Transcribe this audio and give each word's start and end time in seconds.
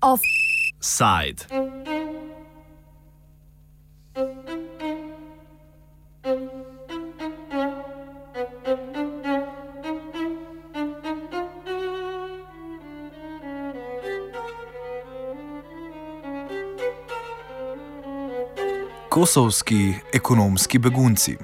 Offside. 0.00 1.46
Kosovski 19.08 19.94
ekonomski 20.12 20.78
begunci. 20.78 21.36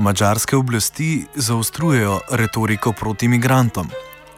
Mačarske 0.00 0.56
oblasti 0.56 1.26
zaostrujejo 1.34 2.20
retoriko 2.30 2.92
proti 2.92 3.26
imigrantom. 3.26 3.90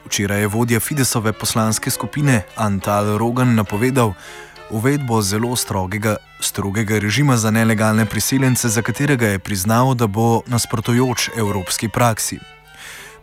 Včeraj 0.06 0.40
je 0.40 0.46
vodja 0.46 0.80
Fidesove 0.80 1.32
poslanske 1.32 1.90
skupine 1.90 2.42
Antal 2.56 3.18
Rogan 3.18 3.54
napovedal 3.54 4.12
uvedbo 4.70 5.22
zelo 5.22 5.56
strogega, 5.56 6.16
strogega 6.40 6.98
režima 6.98 7.36
za 7.36 7.50
nelegalne 7.50 8.06
priseljence, 8.06 8.68
za 8.68 8.82
katerega 8.82 9.26
je 9.26 9.38
priznal, 9.38 9.94
da 9.94 10.06
bo 10.06 10.42
nasprotujoč 10.46 11.28
evropski 11.38 11.88
praksi. 11.88 12.38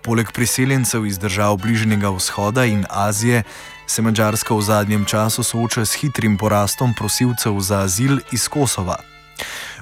Poleg 0.01 0.31
priseljencev 0.31 1.05
iz 1.05 1.19
držav 1.19 1.57
Bližnjega 1.57 2.09
vzhoda 2.09 2.65
in 2.65 2.85
Azije 2.89 3.43
se 3.87 4.01
Mačarska 4.01 4.55
v 4.55 4.61
zadnjem 4.61 5.05
času 5.05 5.43
sooča 5.43 5.85
s 5.85 5.93
hitrim 5.93 6.37
porastom 6.37 6.93
prosilcev 6.93 7.59
za 7.59 7.79
azil 7.79 8.19
iz 8.31 8.47
Kosova. 8.47 9.08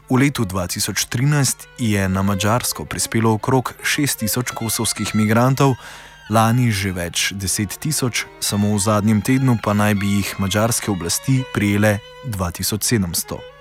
V 0.07 0.15
letu 0.15 0.47
2013 0.47 1.67
je 1.79 2.09
na 2.09 2.21
Mačarsko 2.23 2.85
prispelo 2.85 3.33
okrog 3.33 3.73
6000 3.83 4.55
kosovskih 4.55 5.11
migrantov, 5.15 5.75
lani 6.31 6.71
že 6.71 6.95
več 6.95 7.35
10 7.35 7.75
tisoč, 7.75 8.23
samo 8.39 8.71
v 8.71 8.79
zadnjem 8.79 9.19
tednu 9.19 9.59
pa 9.59 9.75
naj 9.75 9.99
bi 9.99 10.23
jih 10.23 10.39
mačarske 10.39 10.91
oblasti 10.91 11.43
prijele 11.51 11.99
2700. 12.23 13.56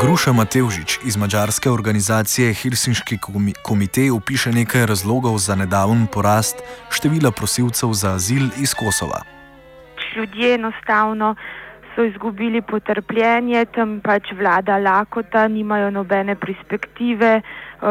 Gruša 0.00 0.32
Matevžič 0.32 0.98
iz 1.04 1.16
mađarske 1.16 1.70
organizacije 1.70 2.54
Helsinški 2.54 3.18
komitej 3.62 4.10
opiše 4.10 4.52
nekaj 4.52 4.86
razlogov 4.86 5.38
za 5.38 5.54
nedaven 5.54 6.06
porast 6.06 6.56
števila 6.90 7.30
prosilcev 7.30 7.92
za 7.92 8.14
azil 8.14 8.48
iz 8.62 8.74
Kosova. 8.74 9.22
Ljudje 10.16 10.54
enostavno 10.54 11.34
so 11.94 12.04
izgubili 12.04 12.62
potrpljenje, 12.62 13.64
tam 13.74 14.00
pač 14.04 14.32
vlada 14.38 14.78
lakota, 14.78 15.48
nimajo 15.48 15.90
nobene 15.90 16.34
perspektive, 16.34 17.40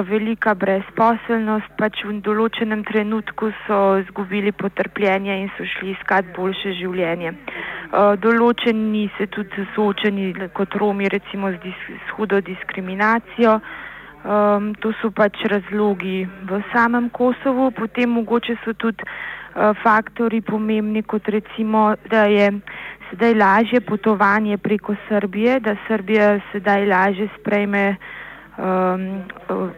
velika 0.08 0.54
brezposelnost, 0.56 1.74
pač 1.78 2.04
v 2.08 2.18
določenem 2.24 2.84
trenutku 2.88 3.52
so 3.66 3.80
izgubili 4.00 4.54
potrpljenje 4.56 5.38
in 5.44 5.50
so 5.58 5.68
šli 5.68 5.92
iskat 5.96 6.32
boljše 6.36 6.74
življenje. 6.80 7.34
Določeni 8.24 9.10
se 9.18 9.28
tudi 9.28 9.68
soočeni 9.76 10.34
kot 10.56 10.76
Romi, 10.80 11.10
recimo 11.12 11.52
z, 11.52 11.60
dis, 11.66 11.88
s 12.08 12.18
hudo 12.18 12.40
diskriminacijo. 12.42 13.60
Um, 14.22 14.76
to 14.78 14.94
so 15.02 15.10
pač 15.10 15.40
razlogi 15.50 16.28
v 16.46 16.60
samem 16.72 17.10
Kosovu, 17.10 17.72
potem 17.74 18.12
mogoče 18.14 18.54
so 18.62 18.76
tudi 18.78 19.02
faktori 19.84 20.42
pomembni, 20.42 21.04
kot 21.04 21.28
recimo, 21.28 21.96
da 22.10 22.24
je 22.26 22.52
sedaj 23.10 23.34
lažje 23.34 23.82
potovanje 23.82 24.58
preko 24.58 24.96
Srbije, 25.08 25.60
da 25.60 25.76
Srbija 25.88 26.40
sedaj 26.52 26.86
lažje 26.86 27.28
sprejme 27.40 27.96
um, 27.96 29.24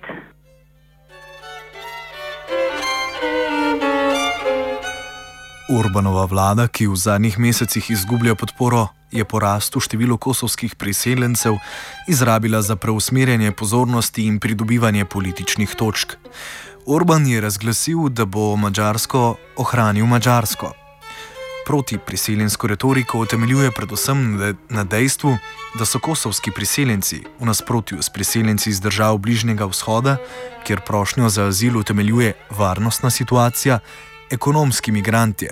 Urbanova 5.79 6.25
vlada, 6.31 6.69
ki 6.69 6.87
v 6.87 6.97
zadnjih 6.97 7.39
mesecih 7.39 7.91
izgublja 7.91 8.35
podporo, 8.35 8.87
je 9.15 9.25
porastu 9.25 9.81
število 9.81 10.17
kosovskih 10.17 10.75
priseljencev 10.75 11.55
izrabila 12.09 12.63
za 12.63 12.77
preusmerjanje 12.77 13.53
pozornosti 13.53 14.27
in 14.27 14.41
pridobivanje 14.41 15.05
političnih 15.05 15.75
točk. 15.79 16.13
Orban 16.87 17.27
je 17.27 17.41
razglasil, 17.41 18.09
da 18.09 18.25
bo 18.25 18.57
Mačarsko 18.57 19.37
ohranil 19.57 20.07
Mačarsko. 20.07 20.73
Proti 21.67 21.99
priseljensko 21.99 22.67
retoriko 22.67 23.19
utemeljuje 23.19 23.71
predvsem 23.71 24.19
na 24.69 24.85
dejstvu, 24.85 25.37
da 25.79 25.85
so 25.85 25.99
kosovski 25.99 26.51
priseljenci 26.51 27.23
v 27.41 27.47
nasprotju 27.47 28.03
s 28.03 28.11
priseljenci 28.11 28.71
iz 28.71 28.81
držav 28.81 29.19
Bližnjega 29.19 29.65
vzhoda, 29.65 30.17
kjer 30.67 30.81
prošnjo 30.87 31.29
za 31.29 31.47
azil 31.47 31.79
utemeljuje 31.79 32.33
varnostna 32.51 33.11
situacija, 33.11 33.79
ekonomski 34.31 34.93
migranti. 34.93 35.49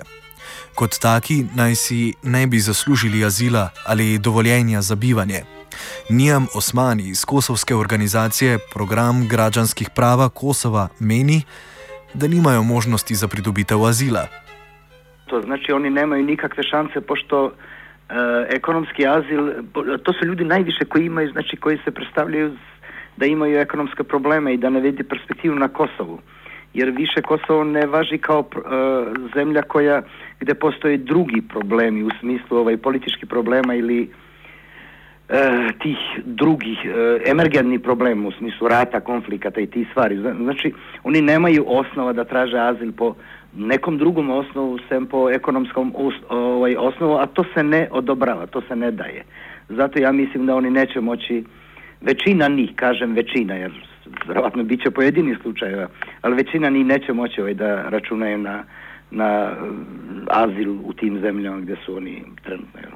Kot 0.75 0.99
taki 1.01 1.45
naj 1.55 1.75
si 1.75 2.13
ne 2.23 2.47
bi 2.47 2.59
zaslužili 2.59 3.25
azila 3.25 3.69
ali 3.85 4.19
dovoljenja 4.19 4.81
za 4.81 4.95
bivanje. 4.95 5.43
Nijam 6.09 6.47
Osmani 6.55 7.03
iz 7.09 7.25
kosovske 7.25 7.75
organizacije 7.75 8.57
Program 8.73 9.27
građanskih 9.27 9.89
prava 9.95 10.29
Kosova 10.29 10.87
meni, 10.99 11.41
da 12.13 12.27
nimajo 12.27 12.63
možnosti 12.63 13.15
za 13.15 13.27
pridobitev 13.27 13.85
azila. 13.85 14.27
To 15.25 15.41
znači 15.41 15.71
oni 15.71 15.89
nemaju 15.89 16.23
nikakve 16.23 16.63
šanse 16.63 17.01
pošto 17.01 17.45
e, 17.45 17.51
ekonomski 18.49 19.07
azil, 19.07 19.51
to 20.03 20.13
su 20.13 20.25
ljudi 20.25 20.45
najviše 20.45 20.85
koji 20.85 21.05
imaju, 21.05 21.31
znači 21.31 21.57
koji 21.57 21.77
se 21.85 21.91
predstavljaju 21.91 22.57
da 23.17 23.25
imaju 23.25 23.59
ekonomske 23.59 24.03
probleme 24.03 24.53
i 24.53 24.57
da 24.57 24.69
ne 24.69 24.79
vidi 24.79 25.03
perspektivu 25.03 25.55
na 25.55 25.67
Kosovu. 25.67 26.19
Jer 26.73 26.89
više 26.89 27.21
Kosovo 27.21 27.63
ne 27.63 27.85
važi 27.85 28.17
kao 28.17 28.43
e, 28.55 28.59
zemlja 29.35 29.61
koja 29.61 30.01
gdje 30.39 30.53
postoje 30.53 30.97
drugi 30.97 31.41
problemi 31.49 32.03
u 32.03 32.09
smislu 32.19 32.57
ovaj 32.57 32.77
politički 32.77 33.25
problema 33.25 33.75
ili 33.75 34.09
E, 35.29 35.71
tih 35.79 35.97
drugih 36.25 36.77
e, 36.85 37.19
emergentnih 37.31 37.79
problema 37.79 38.27
u 38.27 38.31
smislu 38.31 38.67
rata, 38.67 38.99
konflikata 38.99 39.61
i 39.61 39.67
tih 39.67 39.87
stvari. 39.91 40.17
Znači, 40.17 40.73
oni 41.03 41.21
nemaju 41.21 41.65
osnova 41.67 42.13
da 42.13 42.23
traže 42.23 42.57
azil 42.57 42.91
po 42.91 43.15
nekom 43.55 43.97
drugom 43.97 44.29
osnovu, 44.29 44.79
sem 44.89 45.05
po 45.05 45.29
ekonomskom 45.29 45.93
ovaj, 46.29 46.75
osnovu, 46.75 47.13
a 47.13 47.25
to 47.25 47.43
se 47.53 47.63
ne 47.63 47.87
odobrava, 47.91 48.45
to 48.45 48.61
se 48.61 48.75
ne 48.75 48.91
daje. 48.91 49.23
Zato 49.69 49.99
ja 49.99 50.11
mislim 50.11 50.45
da 50.45 50.55
oni 50.55 50.69
neće 50.69 51.01
moći, 51.01 51.43
većina 52.01 52.47
njih, 52.47 52.71
kažem 52.75 53.13
većina, 53.13 53.53
jer 53.53 53.71
vjerojatno 54.25 54.63
bit 54.63 54.83
će 54.83 54.91
pojedinih 54.91 55.37
slučajeva, 55.41 55.87
ali 56.21 56.35
većina 56.35 56.69
njih 56.69 56.85
neće 56.85 57.13
moći 57.13 57.41
ovaj, 57.41 57.53
da 57.53 57.89
računaju 57.89 58.37
na, 58.37 58.63
na 59.11 59.55
azil 60.27 60.71
u 60.83 60.93
tim 60.93 61.19
zemljama 61.19 61.59
gdje 61.59 61.75
su 61.85 61.95
oni 61.95 62.23
trenutno. 62.43 62.79
Jel. 62.79 62.91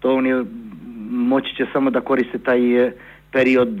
To 0.00 0.14
oni 0.14 0.44
moći 1.10 1.56
će 1.56 1.66
samo 1.72 1.90
da 1.90 2.00
koriste 2.00 2.38
taj 2.38 2.86
e, 2.86 2.92
period 3.32 3.78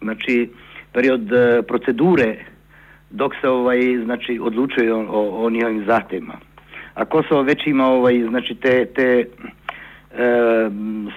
znači 0.00 0.50
period 0.92 1.30
procedure 1.68 2.36
dok 3.10 3.32
se 3.40 3.48
ovaj 3.48 3.80
znači 4.04 4.38
odlučuje 4.42 4.94
o, 4.94 5.00
o, 5.00 5.46
o 5.46 5.50
njihovim 5.50 5.84
zahtjevima. 5.86 6.34
A 6.94 7.04
Kosovo 7.04 7.42
već 7.42 7.66
ima 7.66 7.86
ovaj 7.86 8.26
znači 8.28 8.54
te, 8.54 8.86
te 8.86 9.24
e, 9.24 9.26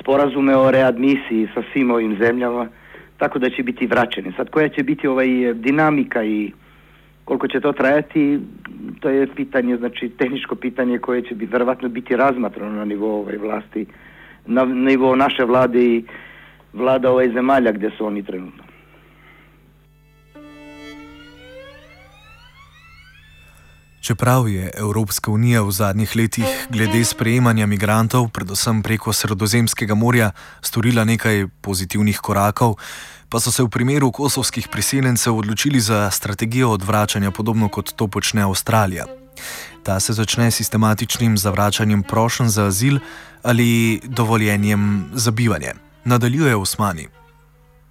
sporazume 0.01 0.57
o 0.57 0.71
readmisiji 0.71 1.47
sa 1.53 1.63
svim 1.73 1.91
ovim 1.91 2.17
zemljama, 2.17 2.67
tako 3.17 3.39
da 3.39 3.49
će 3.49 3.63
biti 3.63 3.87
vraćeni. 3.87 4.33
Sad 4.37 4.49
koja 4.49 4.69
će 4.69 4.83
biti 4.83 5.07
ovaj 5.07 5.53
dinamika 5.53 6.23
i 6.23 6.51
koliko 7.25 7.47
će 7.47 7.59
to 7.59 7.71
trajati, 7.71 8.39
to 8.99 9.09
je 9.09 9.27
pitanje, 9.35 9.77
znači 9.77 10.09
tehničko 10.09 10.55
pitanje 10.55 10.99
koje 10.99 11.21
će 11.21 11.35
bi 11.35 11.45
verovatno 11.45 11.89
biti 11.89 12.15
razmatrano 12.15 12.75
na 12.75 12.85
nivou 12.85 13.21
ovaj 13.21 13.37
vlasti, 13.37 13.85
na 14.45 14.65
nivou 14.65 15.15
naše 15.15 15.43
vlade 15.43 15.85
i 15.85 16.03
vlada 16.73 17.11
ovaj 17.11 17.29
zemalja 17.29 17.71
gdje 17.71 17.91
su 17.97 18.05
oni 18.05 18.23
trenutno. 18.23 18.72
Čeprav 24.03 24.49
je 24.49 24.71
Evropska 24.75 25.31
unija 25.31 25.61
v 25.61 25.71
zadnjih 25.71 26.15
letih 26.15 26.45
glede 26.69 27.05
sprejemanja 27.05 27.65
migrantov, 27.65 28.27
predvsem 28.35 28.81
preko 28.83 29.13
Sredozemskega 29.13 29.95
morja, 29.95 30.31
storila 30.61 31.05
nekaj 31.07 31.47
pozitivnih 31.61 32.19
korakov, 32.19 32.75
pa 33.29 33.39
so 33.39 33.51
se 33.51 33.63
v 33.63 33.71
primeru 33.71 34.11
kosovskih 34.11 34.67
priseljencev 34.67 35.37
odločili 35.37 35.79
za 35.79 36.11
strategijo 36.11 36.73
odvračanja, 36.75 37.31
podobno 37.31 37.69
kot 37.69 37.95
to 37.95 38.07
počne 38.07 38.43
Avstralija. 38.43 39.05
Ta 39.83 39.99
se 39.99 40.13
začne 40.13 40.51
s 40.51 40.59
sistematičnim 40.59 41.37
zavračanjem 41.37 42.03
prošen 42.03 42.49
za 42.49 42.67
azil 42.67 42.99
ali 43.43 44.01
dovoljenjem 44.03 45.11
za 45.13 45.31
bivanje. 45.31 45.73
Nadaljuje 46.03 46.55
Osmani. 46.55 47.22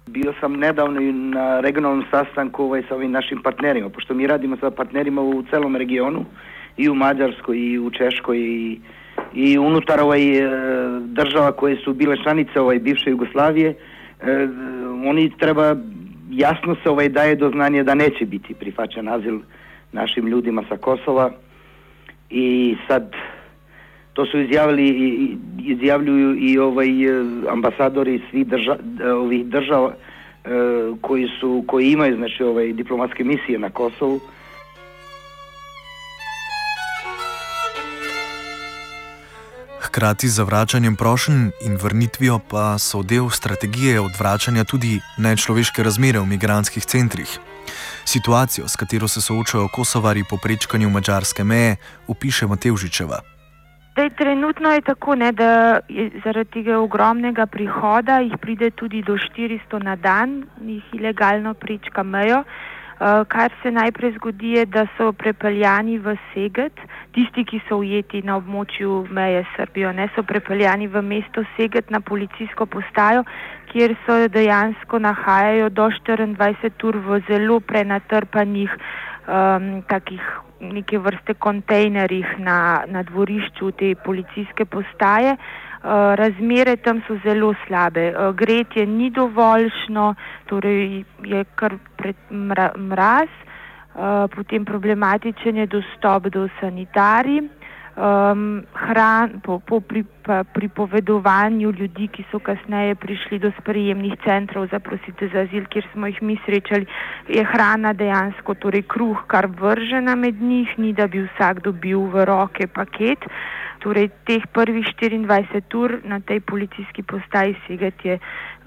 Bio 0.07 0.33
sam 0.39 0.53
nedavno 0.53 1.01
na 1.11 1.59
regionalnom 1.59 2.05
sastanku 2.11 2.63
ovaj, 2.63 2.83
sa 2.89 2.95
ovim 2.95 3.11
našim 3.11 3.41
partnerima, 3.43 3.89
pošto 3.89 4.13
mi 4.13 4.27
radimo 4.27 4.57
sa 4.57 4.71
partnerima 4.71 5.21
u 5.21 5.43
celom 5.49 5.75
regionu, 5.75 6.25
i 6.77 6.89
u 6.89 6.95
Mađarskoj, 6.95 7.57
i 7.57 7.79
u 7.79 7.91
Češkoj, 7.91 8.37
i, 8.39 8.79
i 9.33 9.57
unutar 9.57 10.01
ovaj, 10.01 10.37
e, 10.37 10.49
država 10.99 11.51
koje 11.51 11.75
su 11.75 11.93
bile 11.93 12.17
članice 12.23 12.59
ovaj, 12.59 12.79
bivše 12.79 13.09
Jugoslavije, 13.09 13.69
e, 13.69 13.75
oni 15.05 15.31
treba 15.39 15.75
jasno 16.31 16.75
se 16.83 16.89
ovaj 16.89 17.09
daje 17.09 17.35
do 17.35 17.49
znanja 17.49 17.83
da 17.83 17.95
neće 17.95 18.25
biti 18.25 18.53
prihvaćen 18.53 19.09
azil 19.09 19.39
našim 19.91 20.27
ljudima 20.27 20.63
sa 20.69 20.77
Kosova. 20.77 21.31
I 22.29 22.75
sad 22.87 23.13
to 24.13 24.25
su 24.25 24.39
izjavili 24.39 24.87
izjavljuju 25.59 26.35
i 26.39 26.59
ovaj 26.59 27.05
e, 27.05 27.25
ambasadori 27.49 28.21
svih 28.29 28.47
drža, 28.47 28.77
ovih 29.15 29.45
država 29.45 29.93
e, 29.93 30.49
koji 31.01 31.27
su 31.39 31.63
koji 31.67 31.91
imaju 31.91 32.15
znači 32.15 32.43
ovaj 32.43 32.73
diplomatske 32.73 33.23
misije 33.23 33.59
na 33.59 33.69
Kosovu 33.69 34.19
Hkrati 39.93 40.27
z 40.27 40.35
zavračanjem 40.35 40.95
prošenj 40.95 41.51
in 41.65 41.75
vrnitvijo 41.77 42.39
pa 42.49 42.79
so 42.79 43.03
del 43.03 43.29
strategije 43.29 43.99
odvračanja 44.01 44.63
tudi 44.63 44.99
nečloveške 45.17 45.83
razmere 45.83 46.19
v 46.19 46.25
migranskih 46.25 46.85
centrih. 46.85 47.39
Situacijo, 48.05 48.67
s 48.67 48.75
katero 48.75 49.07
se 49.07 49.21
soočajo 49.21 49.67
kosovari 49.67 50.23
po 50.29 50.37
prečkanju 50.43 50.89
mačarske 50.89 51.43
meje, 51.43 51.75
opiše 52.07 52.47
Matevžičeva. 52.47 53.32
Dej, 53.95 54.09
trenutno 54.17 54.71
je 54.73 54.81
tako, 54.81 55.15
ne, 55.15 55.31
da 55.31 55.79
je 55.89 56.09
zaradi 56.23 56.49
tega 56.49 56.79
ogromnega 56.81 57.45
prihoda 57.45 58.19
jih 58.25 58.33
pride 58.41 58.71
tudi 58.71 59.03
do 59.05 59.13
400 59.13 59.83
na 59.83 59.95
dan, 59.95 60.43
jih 60.65 60.83
ilegalno 60.93 61.53
prečka 61.53 62.03
mejo. 62.03 62.39
Uh, 62.39 63.27
kar 63.27 63.51
se 63.61 63.71
najprej 63.71 64.11
zgodi, 64.15 64.51
je, 64.57 64.65
da 64.65 64.85
so 64.97 65.11
prepeljani 65.11 65.97
v 65.99 66.15
Seget, 66.33 66.81
tisti, 67.13 67.43
ki 67.45 67.61
so 67.67 67.77
ujeti 67.83 68.21
na 68.21 68.37
območju 68.37 69.07
meje 69.11 69.45
Srbijo, 69.55 69.91
ne 69.91 70.07
so 70.15 70.23
prepeljani 70.23 70.87
v 70.87 71.01
mesto 71.01 71.43
Seget 71.57 71.91
na 71.91 72.01
policijsko 72.01 72.65
postajo, 72.65 73.25
kjer 73.73 73.95
so 74.05 74.17
dejansko 74.27 74.99
nahajajo 74.99 75.69
do 75.69 75.89
24 76.07 76.87
ur 76.89 76.97
v 76.97 77.21
zelo 77.29 77.59
prenatrpanih 77.59 78.77
um, 79.27 79.81
takih 79.87 80.21
neke 80.59 80.99
vrste 80.99 81.33
kontejnerjih 81.33 82.39
na, 82.39 82.83
na 82.87 83.03
dvorišču 83.03 83.71
te 83.71 83.95
policijske 83.95 84.65
postaje. 84.65 85.35
Uh, 85.83 86.15
razmere 86.15 86.77
tam 86.79 87.01
so 87.07 87.17
zelo 87.23 87.53
slabe. 87.65 88.13
Uh, 88.15 88.35
gretje 88.35 88.85
ni 88.85 89.09
dovoljšno, 89.09 90.13
torej 90.47 91.03
je 91.23 91.43
kar 91.55 91.75
pred 91.97 92.15
mra, 92.31 92.69
mraz, 92.77 93.27
uh, 93.27 94.29
potem 94.35 94.65
problematičen 94.65 95.57
je 95.57 95.67
dostop 95.67 96.31
do 96.31 96.47
sanitarij 96.61 97.43
um, 97.95 98.63
hran, 98.73 99.39
po, 99.43 99.59
po 99.59 99.79
pri, 99.79 100.03
pripovedovanju 100.53 101.71
ljudi, 101.71 102.07
ki 102.07 102.25
so 102.31 102.39
kasneje 102.39 102.95
prišli 102.95 103.39
do 103.39 103.51
sprejemnih 103.59 104.13
centrov 104.23 104.67
za 104.71 104.79
prosite 104.79 105.29
za 105.33 105.45
azil, 105.47 105.65
kjer 105.69 105.87
smo 105.93 106.07
jih 106.07 106.21
mi 106.21 106.37
srečali, 106.45 106.85
je 107.27 107.43
hrana 107.43 107.93
dejansko, 107.93 108.53
torej 108.53 108.85
kruh, 108.87 109.25
kar 109.27 109.47
vržena 109.47 110.15
med 110.15 110.41
njih, 110.41 110.77
ni 110.77 110.93
da 110.93 111.07
bi 111.07 111.25
vsak 111.27 111.63
dobil 111.63 112.07
v 112.13 112.25
roke 112.25 112.67
paket. 112.67 113.29
Torej, 113.83 114.09
teh 114.23 114.39
prvih 114.55 114.87
24 114.95 115.75
ur 115.75 115.99
na 116.07 116.19
tej 116.23 116.39
policijski 116.39 117.03
postaji 117.03 117.55
Segat 117.67 118.05
je, 118.05 118.19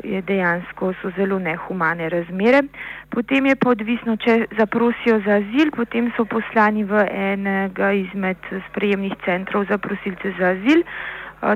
je 0.04 0.20
dejansko 0.22 0.92
so 1.00 1.10
zelo 1.16 1.38
nehumane 1.38 2.08
razmere. 2.08 2.62
Potem 3.08 3.46
je 3.46 3.56
pa 3.56 3.70
odvisno, 3.72 4.16
če 4.16 4.46
zaprosijo 4.58 5.20
za 5.24 5.38
azil, 5.40 5.72
potem 5.72 6.12
so 6.16 6.26
poslani 6.28 6.84
v 6.84 7.06
enega 7.08 7.92
izmed 7.96 8.36
sprejemnih 8.68 9.16
centrov 9.24 9.64
za 9.72 9.78
prosilce 9.78 10.34
za 10.38 10.52
azil. 10.52 10.84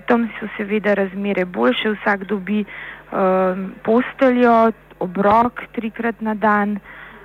Tam 0.08 0.28
so 0.38 0.48
seveda 0.56 0.94
razmere 0.94 1.44
boljše, 1.44 1.92
vsak 1.98 2.24
dobi 2.32 2.64
um, 2.64 3.72
posteljo, 3.84 4.72
obrok 5.04 5.68
trikrat 5.76 6.20
na 6.20 6.34
dan. 6.34 6.78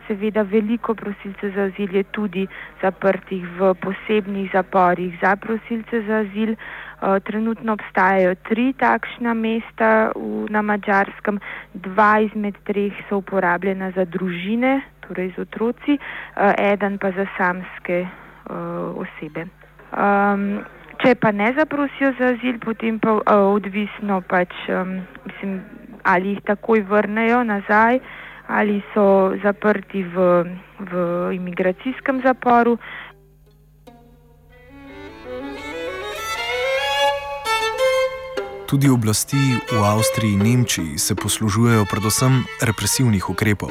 Seveda 0.07 0.41
veliko 0.41 0.93
prosilcev 0.95 1.51
za 1.55 1.67
azil 1.69 1.95
je 1.95 2.03
tudi 2.03 2.47
zaprtih 2.81 3.45
v 3.59 3.73
posebnih 3.81 4.49
zaporih 4.53 5.17
za 5.21 5.35
prosilce 5.35 6.01
za 6.07 6.21
azil. 6.25 6.55
Uh, 6.55 7.19
trenutno 7.19 7.73
obstajajo 7.73 8.35
tri 8.47 8.73
takšna 8.73 9.33
mesta 9.33 10.11
v, 10.15 10.45
na 10.49 10.61
Mačarskem, 10.61 11.39
dva 11.73 12.19
izmed 12.23 12.55
treh 12.63 12.93
so 13.09 13.19
uporabljena 13.19 13.91
za 13.91 14.05
družine, 14.05 14.79
torej 15.07 15.33
z 15.35 15.43
otroci, 15.43 15.97
uh, 15.99 16.53
eden 16.57 16.97
pa 16.97 17.11
za 17.11 17.27
samske 17.37 18.05
uh, 18.05 18.95
osebe. 18.95 19.47
Um, 19.91 20.63
če 21.03 21.15
pa 21.19 21.31
ne 21.31 21.51
zaprosijo 21.57 22.13
za 22.19 22.31
azil, 22.37 22.61
potem 22.63 22.99
pa 22.99 23.19
uh, 23.19 23.23
odvisno 23.51 24.21
pač, 24.21 24.55
um, 24.69 25.01
mislim, 25.27 25.59
ali 26.03 26.35
jih 26.35 26.41
takoj 26.47 26.85
vrnejo 26.87 27.43
nazaj 27.43 27.99
ali 28.47 28.81
so 28.93 29.33
zaprti 29.43 30.03
v, 30.03 30.43
v 30.79 30.91
imigracijskem 31.33 32.21
zaporu. 32.21 32.77
Tudi 38.65 38.89
oblasti 38.89 39.37
v 39.71 39.77
Avstriji 39.77 40.33
in 40.33 40.41
Nemčiji 40.41 40.97
se 40.97 41.15
poslužujejo 41.15 41.85
predvsem 41.85 42.43
represivnih 42.61 43.29
ukrepov. 43.29 43.69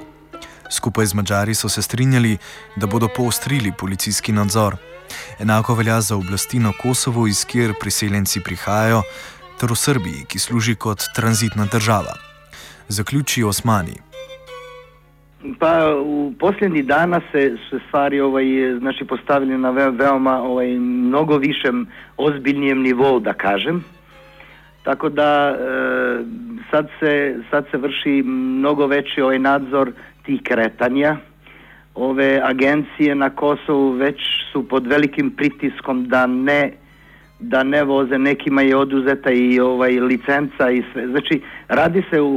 Skupaj 0.71 1.07
z 1.07 1.14
Mačari 1.14 1.54
so 1.54 1.69
se 1.69 1.83
strinjali, 1.83 2.38
da 2.76 2.87
bodo 2.87 3.09
poostrili 3.09 3.73
policijski 3.78 4.33
nadzor. 4.33 4.76
Enako 5.38 5.75
velja 5.75 6.00
za 6.00 6.16
oblasti 6.16 6.59
na 6.59 6.73
Kosovo, 6.83 7.26
iz 7.26 7.45
kjer 7.45 7.75
priseljenci 7.81 8.40
prihajajo, 8.40 9.02
ter 9.61 9.73
v 9.73 9.76
Srbiji, 9.76 10.25
ki 10.28 10.38
služi 10.38 10.75
kot 10.75 11.02
tranzitna 11.14 11.66
država. 11.66 12.14
Zaključijo 12.88 13.49
Osmani. 13.49 14.03
Pa 15.58 15.94
u 16.04 16.32
posljednjih 16.38 16.86
dana 16.86 17.20
se, 17.32 17.56
stvari 17.88 18.20
ovaj, 18.20 18.44
znači, 18.78 19.04
postavili 19.04 19.58
na 19.58 19.70
ve, 19.70 19.90
veoma 19.90 20.42
ovaj, 20.42 20.78
mnogo 20.78 21.36
višem 21.36 21.86
ozbiljnijem 22.16 22.82
nivou, 22.82 23.20
da 23.20 23.32
kažem. 23.32 23.84
Tako 24.82 25.08
da 25.08 25.56
e, 25.58 26.24
sad, 26.70 26.88
se, 27.00 27.36
sad 27.50 27.64
se 27.70 27.76
vrši 27.76 28.22
mnogo 28.26 28.86
veći 28.86 29.20
ovaj 29.20 29.38
nadzor 29.38 29.92
tih 30.22 30.40
kretanja. 30.42 31.16
Ove 31.94 32.40
agencije 32.44 33.14
na 33.14 33.30
Kosovu 33.30 33.90
već 33.90 34.20
su 34.52 34.68
pod 34.68 34.86
velikim 34.86 35.30
pritiskom 35.30 36.08
da 36.08 36.26
ne 36.26 36.72
da 37.38 37.62
ne 37.62 37.84
voze, 37.84 38.18
nekima 38.18 38.62
je 38.62 38.76
oduzeta 38.76 39.30
i 39.30 39.60
ovaj 39.60 40.00
licenca 40.00 40.70
i 40.70 40.82
sve. 40.92 41.06
Znači, 41.08 41.40
radi 41.68 42.02
se 42.10 42.20
u, 42.20 42.28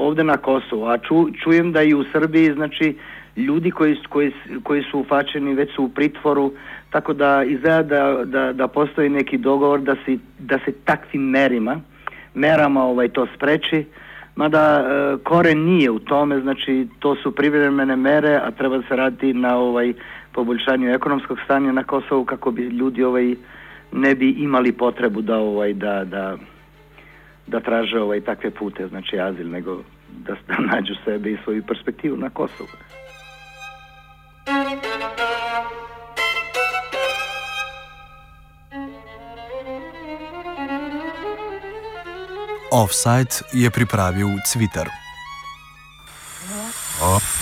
ovde 0.00 0.24
na 0.24 0.36
Kosovu, 0.36 0.86
a 0.86 0.98
ču, 0.98 1.26
čujem 1.44 1.72
da 1.72 1.82
i 1.82 1.94
u 1.94 2.04
Srbiji, 2.12 2.52
znači, 2.52 2.96
ljudi 3.36 3.70
koji, 3.70 3.96
koji, 4.08 4.32
koji 4.62 4.82
su 4.82 4.98
ufačeni 4.98 5.54
već 5.54 5.74
su 5.74 5.84
u 5.84 5.88
pritvoru, 5.88 6.52
tako 6.90 7.12
da 7.12 7.44
izgleda 7.44 7.82
da, 7.82 8.24
da, 8.24 8.52
da 8.52 8.68
postoji 8.68 9.08
neki 9.08 9.38
dogovor 9.38 9.80
da 9.80 9.94
se, 10.06 10.18
da 10.38 10.58
se 10.64 10.72
takvim 10.84 11.22
merima, 11.22 11.80
merama 12.34 12.84
ovaj, 12.84 13.08
to 13.08 13.26
spreči, 13.36 13.84
mada 14.36 14.60
e, 14.60 15.16
koren 15.24 15.64
nije 15.64 15.90
u 15.90 15.98
tome, 15.98 16.40
znači 16.40 16.86
to 16.98 17.16
su 17.16 17.34
privremene 17.34 17.96
mere, 17.96 18.36
a 18.36 18.50
treba 18.50 18.82
se 18.88 18.96
raditi 18.96 19.34
na 19.34 19.56
ovaj 19.56 19.92
poboljšanju 20.32 20.94
ekonomskog 20.94 21.38
stanja 21.44 21.72
na 21.72 21.84
Kosovu 21.84 22.24
kako 22.24 22.50
bi 22.50 22.62
ljudi 22.62 23.04
ovaj 23.04 23.34
ne 23.92 24.14
bi 24.14 24.30
imali 24.30 24.72
potrebu 24.72 25.20
da 25.20 25.38
ovaj 25.38 25.72
da 25.72 26.04
da 26.04 26.36
da 27.46 27.60
traže 27.60 28.00
ovaj 28.00 28.20
takve 28.20 28.50
pute, 28.50 28.88
znači 28.88 29.20
azil, 29.20 29.50
nego 29.50 29.82
da, 30.08 30.34
da 30.48 30.56
nađu 30.58 30.94
sebe 31.04 31.30
i 31.30 31.38
svoju 31.44 31.62
perspektivu 31.66 32.16
na 32.16 32.30
Kosovu. 32.30 32.68
Offside 42.72 43.34
je 43.52 43.70
pripravil 43.70 44.26
Twitter. 44.26 44.88
Offside. 47.02 47.34